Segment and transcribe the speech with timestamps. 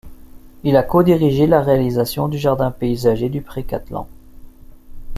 [0.63, 4.07] Il a co-dirigé la réalisation du jardin paysager du Pré-Catelan.